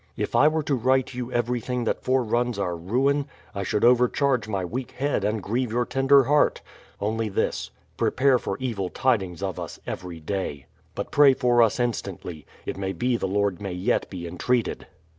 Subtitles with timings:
[0.17, 4.65] If I were to write you everything that foreruns our ruin, I should overcharge my
[4.65, 6.61] weak head and grieve your tender heart;
[6.99, 10.65] only this,— prepare for evil tidings of us every day.
[10.95, 12.47] But pray for us instantly.
[12.65, 14.87] It may be the Lord may yet be entreated.